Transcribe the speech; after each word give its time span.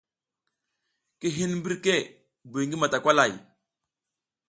Ki 1.19 1.27
hin 1.35 1.51
mbirke 1.59 1.95
buy 2.51 2.63
ngi 2.65 2.77
matakwalay. 2.79 3.33